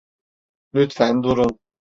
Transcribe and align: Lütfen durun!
Lütfen 0.73 1.23
durun! 1.23 1.57